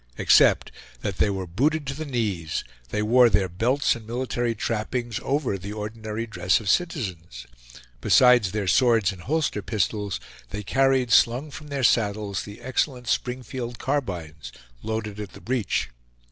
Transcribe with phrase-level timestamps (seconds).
[0.17, 0.71] Except
[1.01, 5.59] that they were booted to the knees, they wore their belts and military trappings over
[5.59, 7.45] the ordinary dress of citizens.
[8.01, 10.19] Besides their swords and holster pistols,
[10.49, 14.51] they carried slung from their saddles the excellent Springfield carbines,
[14.81, 15.89] loaded at the breech.